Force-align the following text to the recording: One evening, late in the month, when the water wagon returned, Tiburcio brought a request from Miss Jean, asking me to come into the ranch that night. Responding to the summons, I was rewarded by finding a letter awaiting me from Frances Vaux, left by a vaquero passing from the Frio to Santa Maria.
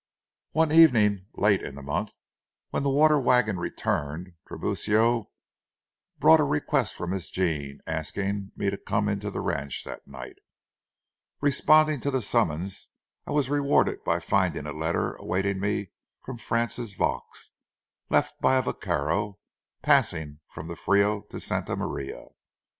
One 0.53 0.71
evening, 0.71 1.27
late 1.35 1.61
in 1.61 1.75
the 1.75 1.83
month, 1.83 2.15
when 2.71 2.81
the 2.81 2.89
water 2.89 3.19
wagon 3.19 3.57
returned, 3.59 4.33
Tiburcio 4.49 5.29
brought 6.17 6.39
a 6.39 6.43
request 6.43 6.95
from 6.95 7.11
Miss 7.11 7.29
Jean, 7.29 7.81
asking 7.85 8.51
me 8.55 8.71
to 8.71 8.79
come 8.79 9.07
into 9.07 9.29
the 9.29 9.41
ranch 9.41 9.83
that 9.83 10.07
night. 10.07 10.37
Responding 11.39 11.99
to 11.99 12.09
the 12.09 12.23
summons, 12.23 12.89
I 13.27 13.31
was 13.31 13.51
rewarded 13.51 14.03
by 14.03 14.19
finding 14.19 14.65
a 14.65 14.73
letter 14.73 15.13
awaiting 15.17 15.59
me 15.59 15.91
from 16.25 16.37
Frances 16.37 16.95
Vaux, 16.95 17.51
left 18.09 18.41
by 18.41 18.57
a 18.57 18.63
vaquero 18.63 19.37
passing 19.83 20.39
from 20.47 20.67
the 20.67 20.75
Frio 20.75 21.21
to 21.29 21.39
Santa 21.39 21.75
Maria. 21.75 22.25